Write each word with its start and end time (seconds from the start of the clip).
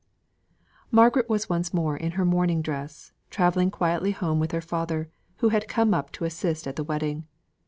Margaret 0.89 1.29
was 1.29 1.47
once 1.47 1.75
more 1.75 1.95
in 1.95 2.13
her 2.13 2.25
morning 2.25 2.63
dress, 2.63 3.11
travelling 3.29 3.69
quietly 3.69 4.09
home 4.09 4.39
with 4.39 4.51
her 4.51 4.59
father, 4.59 5.11
who 5.45 5.49
had 5.49 5.67
come 5.67 5.93
up 5.93 6.11
to 6.13 6.25
assist 6.25 6.65
at 6.65 6.75
the 6.75 6.83
wedding. 6.83 7.27